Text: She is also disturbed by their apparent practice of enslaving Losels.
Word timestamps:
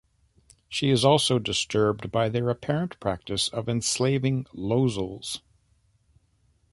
She 0.67 0.89
is 0.89 1.05
also 1.05 1.37
disturbed 1.37 2.11
by 2.11 2.27
their 2.27 2.49
apparent 2.49 2.99
practice 2.99 3.49
of 3.49 3.69
enslaving 3.69 4.45
Losels. 4.51 5.41